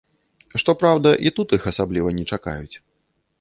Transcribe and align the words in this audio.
Што 0.61 0.71
праўда, 0.83 1.11
і 1.27 1.33
тут 1.41 1.53
іх 1.59 1.67
асабліва 1.73 2.09
не 2.17 2.25
чакаюць. 2.35 2.75